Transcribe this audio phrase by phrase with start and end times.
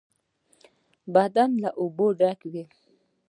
[1.13, 2.63] بدنۍ له اوبو ډکه وه.